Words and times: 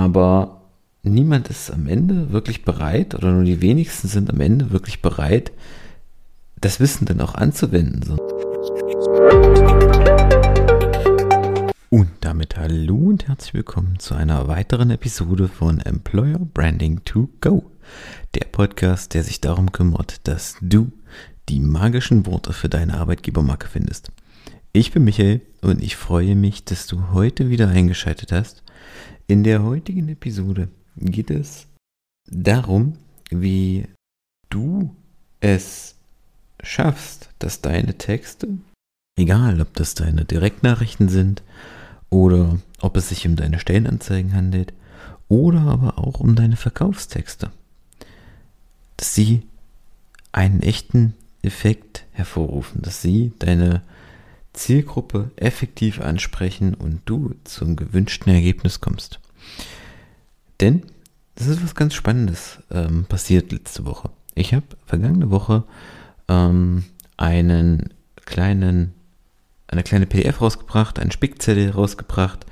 Aber 0.00 0.62
niemand 1.02 1.48
ist 1.50 1.70
am 1.70 1.86
Ende 1.86 2.32
wirklich 2.32 2.64
bereit, 2.64 3.14
oder 3.14 3.32
nur 3.32 3.44
die 3.44 3.60
wenigsten 3.60 4.08
sind 4.08 4.30
am 4.30 4.40
Ende 4.40 4.70
wirklich 4.70 5.02
bereit, 5.02 5.52
das 6.58 6.80
Wissen 6.80 7.04
dann 7.04 7.20
auch 7.20 7.34
anzuwenden. 7.34 8.16
Und 11.90 12.08
damit 12.20 12.56
hallo 12.56 12.96
und 12.96 13.28
herzlich 13.28 13.52
willkommen 13.52 13.98
zu 13.98 14.14
einer 14.14 14.48
weiteren 14.48 14.90
Episode 14.90 15.48
von 15.48 15.80
Employer 15.80 16.38
Branding 16.38 17.04
to 17.04 17.28
Go. 17.42 17.70
Der 18.34 18.46
Podcast, 18.46 19.12
der 19.12 19.22
sich 19.22 19.42
darum 19.42 19.70
kümmert, 19.70 20.26
dass 20.26 20.56
du 20.62 20.92
die 21.50 21.60
magischen 21.60 22.24
Worte 22.24 22.54
für 22.54 22.70
deine 22.70 22.94
Arbeitgebermarke 22.94 23.68
findest. 23.68 24.12
Ich 24.72 24.92
bin 24.92 25.04
Michael 25.04 25.42
und 25.60 25.82
ich 25.82 25.96
freue 25.96 26.36
mich, 26.36 26.64
dass 26.64 26.86
du 26.86 27.10
heute 27.12 27.50
wieder 27.50 27.68
eingeschaltet 27.68 28.32
hast. 28.32 28.62
In 29.30 29.44
der 29.44 29.62
heutigen 29.62 30.08
Episode 30.08 30.70
geht 30.96 31.30
es 31.30 31.68
darum, 32.28 32.94
wie 33.30 33.86
du 34.48 34.92
es 35.38 35.94
schaffst, 36.64 37.30
dass 37.38 37.60
deine 37.60 37.96
Texte, 37.96 38.48
egal 39.16 39.60
ob 39.60 39.72
das 39.74 39.94
deine 39.94 40.24
Direktnachrichten 40.24 41.08
sind 41.08 41.44
oder 42.08 42.58
ob 42.80 42.96
es 42.96 43.10
sich 43.10 43.24
um 43.24 43.36
deine 43.36 43.60
Stellenanzeigen 43.60 44.34
handelt 44.34 44.72
oder 45.28 45.60
aber 45.60 46.00
auch 46.00 46.18
um 46.18 46.34
deine 46.34 46.56
Verkaufstexte, 46.56 47.52
dass 48.96 49.14
sie 49.14 49.42
einen 50.32 50.60
echten 50.60 51.14
Effekt 51.42 52.04
hervorrufen, 52.10 52.82
dass 52.82 53.00
sie 53.00 53.32
deine 53.38 53.82
Zielgruppe 54.52 55.30
effektiv 55.36 56.00
ansprechen 56.00 56.74
und 56.74 57.02
du 57.04 57.34
zum 57.44 57.76
gewünschten 57.76 58.32
Ergebnis 58.32 58.80
kommst. 58.80 59.20
Denn 60.60 60.82
das 61.36 61.46
ist 61.46 61.62
was 61.62 61.74
ganz 61.74 61.94
Spannendes 61.94 62.58
ähm, 62.70 63.04
passiert 63.04 63.52
letzte 63.52 63.86
Woche. 63.86 64.10
Ich 64.34 64.52
habe 64.52 64.66
vergangene 64.84 65.30
Woche 65.30 65.64
ähm, 66.28 66.84
einen 67.16 67.94
kleinen, 68.26 68.92
eine 69.68 69.82
kleine 69.82 70.06
PDF 70.06 70.40
rausgebracht, 70.40 70.98
einen 70.98 71.10
Spickzettel 71.12 71.70
rausgebracht, 71.70 72.46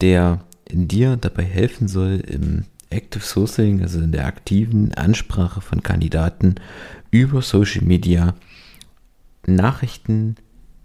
der 0.00 0.44
dir 0.70 1.16
dabei 1.16 1.44
helfen 1.44 1.88
soll, 1.88 2.20
im 2.26 2.64
Active 2.90 3.22
Sourcing, 3.24 3.82
also 3.82 4.00
in 4.00 4.12
der 4.12 4.26
aktiven 4.26 4.94
Ansprache 4.94 5.60
von 5.60 5.82
Kandidaten 5.82 6.56
über 7.10 7.42
Social 7.42 7.84
Media 7.84 8.34
Nachrichten 9.46 10.36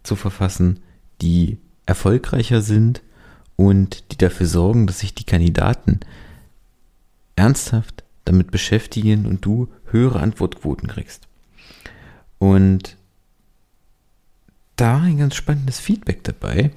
zu 0.07 0.15
verfassen, 0.15 0.79
die 1.21 1.57
erfolgreicher 1.85 2.61
sind 2.61 3.01
und 3.55 4.11
die 4.11 4.17
dafür 4.17 4.47
sorgen, 4.47 4.87
dass 4.87 4.99
sich 4.99 5.13
die 5.13 5.25
Kandidaten 5.25 5.99
ernsthaft 7.35 8.03
damit 8.25 8.51
beschäftigen 8.51 9.25
und 9.25 9.45
du 9.45 9.69
höhere 9.85 10.19
Antwortquoten 10.19 10.87
kriegst. 10.87 11.27
Und 12.39 12.97
da 14.75 15.01
ein 15.01 15.17
ganz 15.17 15.35
spannendes 15.35 15.79
Feedback 15.79 16.23
dabei, 16.23 16.71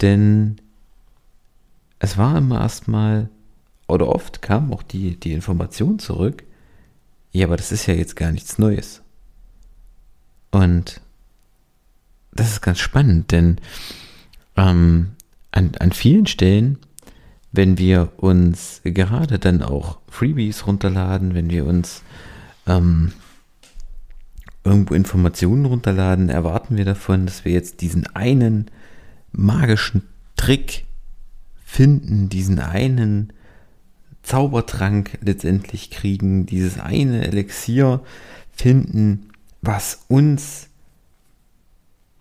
denn 0.00 0.60
es 1.98 2.16
war 2.16 2.36
immer 2.38 2.60
erstmal, 2.60 3.28
oder 3.88 4.08
oft 4.08 4.40
kam 4.42 4.72
auch 4.72 4.82
die, 4.82 5.18
die 5.18 5.32
Information 5.32 5.98
zurück, 5.98 6.44
ja, 7.32 7.46
aber 7.46 7.56
das 7.56 7.72
ist 7.72 7.86
ja 7.86 7.94
jetzt 7.94 8.14
gar 8.14 8.30
nichts 8.30 8.58
Neues. 8.58 9.02
Und 10.50 11.00
das 12.38 12.52
ist 12.52 12.60
ganz 12.60 12.78
spannend, 12.78 13.32
denn 13.32 13.56
ähm, 14.56 15.08
an, 15.50 15.72
an 15.80 15.92
vielen 15.92 16.26
Stellen, 16.26 16.78
wenn 17.50 17.78
wir 17.78 18.12
uns 18.18 18.80
gerade 18.84 19.38
dann 19.38 19.62
auch 19.62 19.98
Freebies 20.08 20.66
runterladen, 20.66 21.34
wenn 21.34 21.50
wir 21.50 21.66
uns 21.66 22.02
ähm, 22.66 23.12
irgendwo 24.62 24.94
Informationen 24.94 25.64
runterladen, 25.64 26.28
erwarten 26.28 26.76
wir 26.76 26.84
davon, 26.84 27.26
dass 27.26 27.44
wir 27.44 27.52
jetzt 27.52 27.80
diesen 27.80 28.06
einen 28.14 28.70
magischen 29.32 30.02
Trick 30.36 30.84
finden, 31.64 32.28
diesen 32.28 32.60
einen 32.60 33.32
Zaubertrank 34.22 35.18
letztendlich 35.22 35.90
kriegen, 35.90 36.46
dieses 36.46 36.78
eine 36.78 37.26
Elixier 37.26 38.00
finden, 38.52 39.30
was 39.60 40.04
uns 40.08 40.67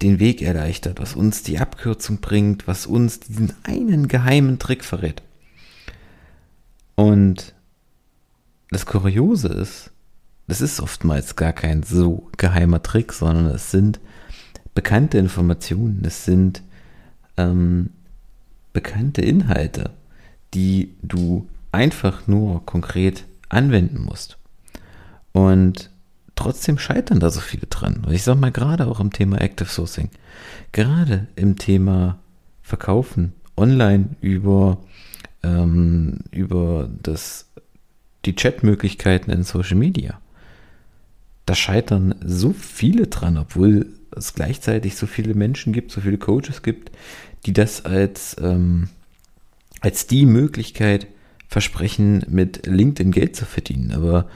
den 0.02 0.19
Weg 0.19 0.41
erleichtert, 0.41 1.00
was 1.00 1.16
uns 1.16 1.44
die 1.44 1.59
Abkürzung 1.59 2.19
bringt, 2.19 2.68
was 2.68 2.85
uns 2.85 3.19
diesen 3.19 3.53
einen 3.63 4.08
geheimen 4.08 4.59
Trick 4.59 4.84
verrät. 4.84 5.24
Und 6.96 7.53
das 8.69 8.85
Kuriose 8.85 9.47
ist, 9.50 9.91
das 10.47 10.62
ist 10.62 10.80
oftmals 10.80 11.35
gar 11.35 11.53
kein 11.53 11.84
so 11.84 12.30
geheimer 12.38 12.81
Trick, 12.81 13.13
sondern 13.13 13.47
es 13.47 13.72
sind 13.72 14.00
bekannte 14.74 15.18
Informationen, 15.18 16.03
es 16.06 16.25
sind 16.25 16.62
ähm, 17.38 17.90
bekannte 18.74 19.22
Inhalte, 19.22 19.91
die 20.53 20.96
du 21.02 21.47
einfach 21.72 22.28
nur 22.28 22.66
konkret 22.66 23.25
anwenden 23.50 24.02
musst. 24.03 24.38
Und 25.34 25.90
trotzdem 26.37 26.79
scheitern 26.79 27.19
da 27.19 27.29
so 27.29 27.41
viele 27.41 27.67
dran. 27.67 28.03
Und 28.05 28.13
ich 28.13 28.23
sage 28.23 28.39
mal, 28.39 28.51
gerade 28.51 28.87
auch 28.87 28.99
im 28.99 29.11
Thema 29.11 29.41
Active 29.41 29.67
Sourcing, 29.67 30.09
gerade 30.71 31.27
im 31.35 31.57
Thema 31.57 32.19
Verkaufen 32.61 33.33
online 33.57 34.09
über, 34.21 34.77
ähm, 35.43 36.19
über 36.31 36.89
das, 37.01 37.49
die 38.25 38.35
Chatmöglichkeiten 38.35 39.33
in 39.33 39.43
Social 39.43 39.77
Media. 39.77 40.19
Da 41.45 41.55
scheitern 41.55 42.15
so 42.23 42.53
viele 42.53 43.07
dran, 43.07 43.37
obwohl 43.37 43.87
es 44.15 44.33
gleichzeitig 44.33 44.95
so 44.95 45.07
viele 45.07 45.33
Menschen 45.33 45.73
gibt, 45.73 45.91
so 45.91 46.01
viele 46.01 46.17
Coaches 46.17 46.61
gibt, 46.61 46.91
die 47.45 47.53
das 47.53 47.85
als, 47.85 48.35
ähm, 48.41 48.89
als 49.79 50.07
die 50.07 50.25
Möglichkeit 50.25 51.07
versprechen, 51.47 52.25
mit 52.27 52.65
LinkedIn 52.65 53.11
Geld 53.11 53.35
zu 53.35 53.45
verdienen. 53.45 53.93
Aber 53.93 54.27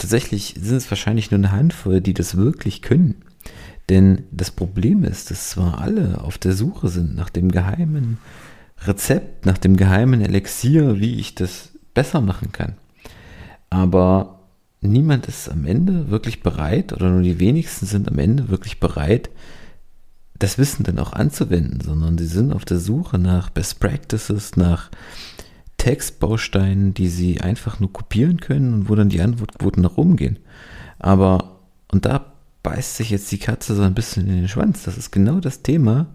tatsächlich 0.00 0.54
sind 0.60 0.76
es 0.76 0.90
wahrscheinlich 0.90 1.30
nur 1.30 1.38
eine 1.38 1.52
Handvoll, 1.52 2.00
die 2.00 2.14
das 2.14 2.36
wirklich 2.36 2.82
können. 2.82 3.22
Denn 3.88 4.24
das 4.30 4.50
Problem 4.50 5.04
ist, 5.04 5.30
dass 5.30 5.50
zwar 5.50 5.80
alle 5.80 6.20
auf 6.22 6.38
der 6.38 6.52
Suche 6.52 6.88
sind 6.88 7.14
nach 7.16 7.30
dem 7.30 7.50
geheimen 7.50 8.18
Rezept, 8.84 9.46
nach 9.46 9.58
dem 9.58 9.76
geheimen 9.76 10.20
Elixier, 10.20 11.00
wie 11.00 11.18
ich 11.18 11.34
das 11.34 11.70
besser 11.92 12.20
machen 12.20 12.52
kann. 12.52 12.74
Aber 13.68 14.40
niemand 14.80 15.26
ist 15.26 15.48
am 15.48 15.66
Ende 15.66 16.10
wirklich 16.10 16.42
bereit, 16.42 16.92
oder 16.92 17.10
nur 17.10 17.22
die 17.22 17.40
wenigsten 17.40 17.86
sind 17.86 18.08
am 18.08 18.18
Ende 18.18 18.48
wirklich 18.48 18.80
bereit, 18.80 19.30
das 20.38 20.56
Wissen 20.56 20.84
dann 20.84 20.98
auch 20.98 21.12
anzuwenden, 21.12 21.80
sondern 21.80 22.16
sie 22.16 22.26
sind 22.26 22.52
auf 22.52 22.64
der 22.64 22.78
Suche 22.78 23.18
nach 23.18 23.50
Best 23.50 23.78
Practices, 23.80 24.56
nach 24.56 24.90
Textbausteinen, 25.80 26.92
die 26.92 27.08
sie 27.08 27.40
einfach 27.40 27.80
nur 27.80 27.90
kopieren 27.90 28.38
können 28.38 28.74
und 28.74 28.90
wo 28.90 28.94
dann 28.94 29.08
die 29.08 29.22
Antwortquoten 29.22 29.82
nach 29.82 29.96
oben 29.96 30.16
gehen. 30.16 30.38
Aber, 30.98 31.60
und 31.90 32.04
da 32.04 32.34
beißt 32.62 32.98
sich 32.98 33.08
jetzt 33.08 33.32
die 33.32 33.38
Katze 33.38 33.74
so 33.74 33.80
ein 33.80 33.94
bisschen 33.94 34.26
in 34.26 34.36
den 34.36 34.48
Schwanz. 34.48 34.82
Das 34.82 34.98
ist 34.98 35.10
genau 35.10 35.40
das 35.40 35.62
Thema, 35.62 36.08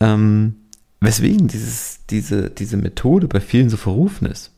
ähm, 0.00 0.54
weswegen 0.98 1.46
dieses, 1.46 2.06
diese, 2.08 2.48
diese 2.48 2.78
Methode 2.78 3.28
bei 3.28 3.40
vielen 3.40 3.68
so 3.68 3.76
verrufen 3.76 4.24
ist. 4.24 4.50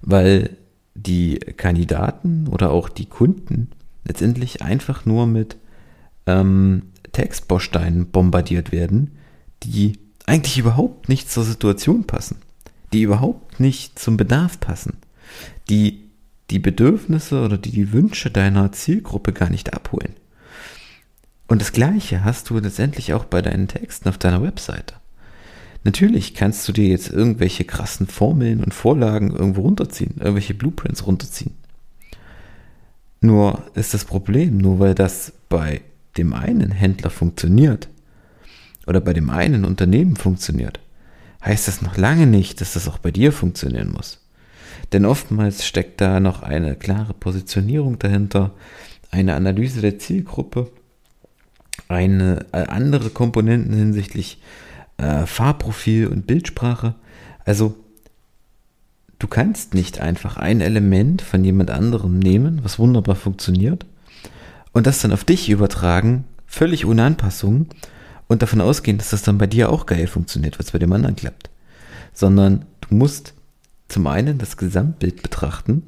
Weil 0.00 0.56
die 0.94 1.40
Kandidaten 1.40 2.46
oder 2.46 2.70
auch 2.70 2.88
die 2.88 3.06
Kunden 3.06 3.72
letztendlich 4.04 4.62
einfach 4.62 5.06
nur 5.06 5.26
mit 5.26 5.56
ähm, 6.26 6.82
Textbausteinen 7.10 8.06
bombardiert 8.12 8.70
werden, 8.70 9.10
die 9.64 9.98
eigentlich 10.26 10.58
überhaupt 10.58 11.08
nicht 11.08 11.30
zur 11.30 11.44
Situation 11.44 12.04
passen, 12.04 12.38
die 12.92 13.02
überhaupt 13.02 13.60
nicht 13.60 13.98
zum 13.98 14.16
Bedarf 14.16 14.60
passen, 14.60 14.98
die 15.68 16.02
die 16.50 16.58
Bedürfnisse 16.58 17.42
oder 17.42 17.56
die, 17.56 17.70
die 17.70 17.92
Wünsche 17.92 18.30
deiner 18.30 18.72
Zielgruppe 18.72 19.32
gar 19.32 19.48
nicht 19.48 19.72
abholen. 19.72 20.14
Und 21.48 21.60
das 21.60 21.72
Gleiche 21.72 22.24
hast 22.24 22.50
du 22.50 22.58
letztendlich 22.58 23.14
auch 23.14 23.24
bei 23.24 23.42
deinen 23.42 23.68
Texten 23.68 24.08
auf 24.08 24.18
deiner 24.18 24.42
Webseite. 24.42 24.94
Natürlich 25.84 26.34
kannst 26.34 26.68
du 26.68 26.72
dir 26.72 26.88
jetzt 26.88 27.10
irgendwelche 27.10 27.64
krassen 27.64 28.06
Formeln 28.06 28.62
und 28.62 28.72
Vorlagen 28.72 29.32
irgendwo 29.32 29.62
runterziehen, 29.62 30.14
irgendwelche 30.18 30.54
Blueprints 30.54 31.06
runterziehen. 31.06 31.54
Nur 33.20 33.62
ist 33.74 33.94
das 33.94 34.04
Problem, 34.04 34.58
nur 34.58 34.78
weil 34.78 34.94
das 34.94 35.32
bei 35.48 35.80
dem 36.16 36.34
einen 36.34 36.70
Händler 36.70 37.10
funktioniert, 37.10 37.88
oder 38.86 39.00
bei 39.00 39.12
dem 39.12 39.30
einen 39.30 39.64
Unternehmen 39.64 40.16
funktioniert, 40.16 40.80
heißt 41.44 41.68
das 41.68 41.82
noch 41.82 41.96
lange 41.96 42.26
nicht, 42.26 42.60
dass 42.60 42.74
das 42.74 42.88
auch 42.88 42.98
bei 42.98 43.10
dir 43.10 43.32
funktionieren 43.32 43.92
muss. 43.92 44.20
Denn 44.92 45.04
oftmals 45.06 45.64
steckt 45.64 46.00
da 46.00 46.20
noch 46.20 46.42
eine 46.42 46.76
klare 46.76 47.14
Positionierung 47.14 47.98
dahinter, 47.98 48.52
eine 49.10 49.34
Analyse 49.34 49.80
der 49.80 49.98
Zielgruppe, 49.98 50.70
eine 51.88 52.46
äh, 52.52 52.64
andere 52.66 53.10
Komponenten 53.10 53.74
hinsichtlich 53.74 54.40
äh, 54.98 55.26
Fahrprofil 55.26 56.06
und 56.06 56.26
Bildsprache, 56.26 56.94
Also, 57.44 57.76
du 59.18 59.26
kannst 59.26 59.74
nicht 59.74 60.00
einfach 60.00 60.36
ein 60.36 60.60
Element 60.60 61.22
von 61.22 61.44
jemand 61.44 61.70
anderem 61.70 62.18
nehmen, 62.18 62.60
was 62.62 62.78
wunderbar 62.78 63.16
funktioniert, 63.16 63.86
und 64.72 64.86
das 64.86 65.00
dann 65.00 65.12
auf 65.12 65.24
dich 65.24 65.50
übertragen, 65.50 66.24
völlig 66.46 66.86
ohne 66.86 67.04
Anpassung, 67.04 67.66
und 68.32 68.40
davon 68.42 68.62
ausgehen, 68.62 68.96
dass 68.96 69.10
das 69.10 69.22
dann 69.22 69.36
bei 69.36 69.46
dir 69.46 69.70
auch 69.70 69.84
geil 69.84 70.06
funktioniert, 70.06 70.58
was 70.58 70.70
bei 70.70 70.78
dem 70.78 70.92
anderen 70.92 71.16
klappt. 71.16 71.50
Sondern 72.14 72.64
du 72.80 72.94
musst 72.94 73.34
zum 73.88 74.06
einen 74.06 74.38
das 74.38 74.56
Gesamtbild 74.56 75.22
betrachten 75.22 75.82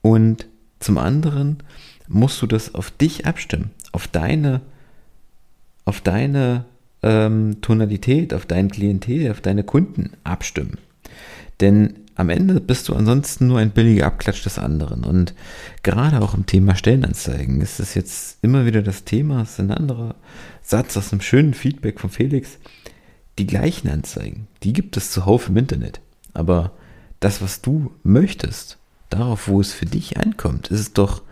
und 0.00 0.46
zum 0.78 0.96
anderen 0.96 1.58
musst 2.06 2.40
du 2.40 2.46
das 2.46 2.74
auf 2.74 2.92
dich 2.92 3.26
abstimmen, 3.26 3.70
auf 3.90 4.06
deine, 4.06 4.60
auf 5.84 6.00
deine 6.00 6.66
ähm, 7.02 7.60
Tonalität, 7.62 8.32
auf 8.32 8.46
dein 8.46 8.70
Klientel, 8.70 9.30
auf 9.32 9.40
deine 9.40 9.64
Kunden 9.64 10.12
abstimmen. 10.22 10.78
Denn 11.60 11.94
am 12.16 12.28
Ende 12.28 12.60
bist 12.60 12.88
du 12.88 12.94
ansonsten 12.94 13.46
nur 13.48 13.58
ein 13.58 13.70
billiger 13.70 14.06
Abklatsch 14.06 14.44
des 14.44 14.58
anderen. 14.58 15.04
Und 15.04 15.34
gerade 15.82 16.20
auch 16.20 16.34
im 16.34 16.46
Thema 16.46 16.76
Stellenanzeigen 16.76 17.60
ist 17.60 17.80
es 17.80 17.94
jetzt 17.94 18.38
immer 18.42 18.66
wieder 18.66 18.82
das 18.82 19.04
Thema, 19.04 19.42
es 19.42 19.52
ist 19.52 19.60
ein 19.60 19.72
anderer 19.72 20.14
Satz 20.62 20.96
aus 20.96 21.12
einem 21.12 21.20
schönen 21.20 21.54
Feedback 21.54 22.00
von 22.00 22.10
Felix. 22.10 22.58
Die 23.38 23.46
gleichen 23.46 23.88
Anzeigen, 23.88 24.46
die 24.62 24.72
gibt 24.72 24.96
es 24.96 25.10
zuhauf 25.10 25.48
im 25.48 25.56
Internet. 25.56 26.00
Aber 26.34 26.72
das, 27.18 27.42
was 27.42 27.62
du 27.62 27.92
möchtest, 28.04 28.78
darauf, 29.10 29.48
wo 29.48 29.60
es 29.60 29.72
für 29.72 29.86
dich 29.86 30.18
ankommt, 30.18 30.68
ist 30.68 30.80
es 30.80 30.92
doch 30.92 31.22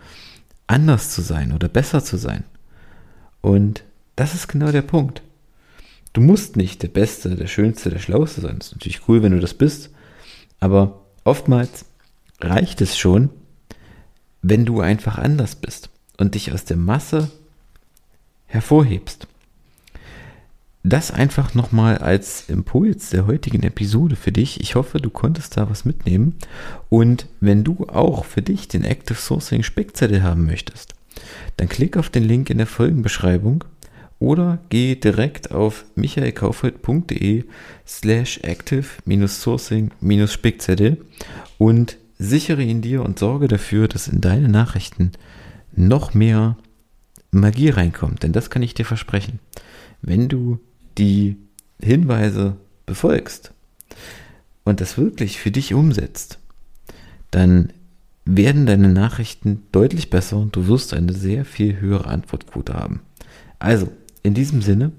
anders 0.67 1.11
zu 1.11 1.21
sein 1.21 1.53
oder 1.53 1.69
besser 1.69 2.03
zu 2.03 2.17
sein. 2.17 2.43
Und 3.41 3.83
das 4.15 4.33
ist 4.33 4.47
genau 4.47 4.71
der 4.71 4.81
Punkt. 4.81 5.21
Du 6.13 6.21
musst 6.21 6.55
nicht 6.57 6.83
der 6.83 6.89
Beste, 6.89 7.35
der 7.35 7.47
Schönste, 7.47 7.89
der 7.89 7.99
Schlauste 7.99 8.41
sein. 8.41 8.57
Das 8.59 8.67
ist 8.67 8.73
natürlich 8.73 9.07
cool, 9.07 9.23
wenn 9.23 9.31
du 9.31 9.39
das 9.39 9.53
bist. 9.53 9.89
Aber 10.63 11.01
oftmals 11.25 11.83
reicht 12.39 12.79
es 12.79 12.97
schon, 12.97 13.29
wenn 14.41 14.63
du 14.63 14.79
einfach 14.79 15.17
anders 15.17 15.55
bist 15.55 15.89
und 16.15 16.35
dich 16.35 16.53
aus 16.53 16.63
der 16.63 16.77
Masse 16.77 17.29
hervorhebst. 18.45 19.27
Das 20.81 21.11
einfach 21.11 21.53
nochmal 21.53 21.97
als 21.97 22.47
Impuls 22.47 23.09
der 23.09 23.27
heutigen 23.27 23.63
Episode 23.63 24.15
für 24.15 24.31
dich. 24.31 24.61
Ich 24.61 24.75
hoffe, 24.75 24.99
du 24.99 25.09
konntest 25.09 25.57
da 25.57 25.69
was 25.69 25.83
mitnehmen. 25.83 26.35
Und 26.87 27.27
wenn 27.41 27.65
du 27.65 27.89
auch 27.89 28.23
für 28.23 28.41
dich 28.41 28.69
den 28.69 28.85
Active 28.85 29.17
Sourcing 29.17 29.63
Speckzettel 29.63 30.23
haben 30.23 30.45
möchtest, 30.45 30.95
dann 31.57 31.67
klick 31.67 31.97
auf 31.97 32.09
den 32.09 32.23
Link 32.23 32.49
in 32.49 32.59
der 32.59 32.67
Folgenbeschreibung 32.67 33.65
oder 34.23 34.57
geh 34.69 34.95
direkt 34.95 35.51
auf 35.51 35.85
michaelkaufhold.de 35.95 37.43
slash 37.85 38.39
active-sourcing-spickzettel 38.41 40.97
und 41.57 41.97
sichere 42.17 42.63
ihn 42.63 42.81
dir 42.81 43.03
und 43.03 43.19
sorge 43.19 43.49
dafür, 43.49 43.89
dass 43.89 44.07
in 44.07 44.21
deine 44.21 44.47
Nachrichten 44.47 45.11
noch 45.75 46.13
mehr 46.13 46.55
Magie 47.31 47.67
reinkommt. 47.67 48.23
Denn 48.23 48.31
das 48.31 48.49
kann 48.49 48.63
ich 48.63 48.73
dir 48.73 48.85
versprechen. 48.85 49.39
Wenn 50.01 50.29
du 50.29 50.61
die 50.97 51.35
Hinweise 51.81 52.55
befolgst 52.85 53.51
und 54.63 54.79
das 54.79 54.97
wirklich 54.97 55.37
für 55.37 55.51
dich 55.51 55.73
umsetzt, 55.73 56.39
dann 57.29 57.73
werden 58.23 58.67
deine 58.67 58.87
Nachrichten 58.87 59.63
deutlich 59.73 60.09
besser 60.09 60.37
und 60.37 60.55
du 60.55 60.69
wirst 60.69 60.93
eine 60.93 61.11
sehr 61.11 61.43
viel 61.43 61.81
höhere 61.81 62.07
Antwortquote 62.07 62.73
haben. 62.73 63.01
Also, 63.59 63.89
in 64.23 64.33
diesem 64.33 64.61
Sinne, 64.61 64.93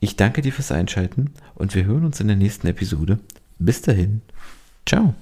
ich 0.00 0.16
danke 0.16 0.42
dir 0.42 0.52
fürs 0.52 0.70
Einschalten 0.70 1.32
und 1.54 1.74
wir 1.74 1.86
hören 1.86 2.04
uns 2.04 2.20
in 2.20 2.28
der 2.28 2.36
nächsten 2.36 2.66
Episode. 2.66 3.18
Bis 3.58 3.80
dahin, 3.80 4.20
ciao. 4.84 5.14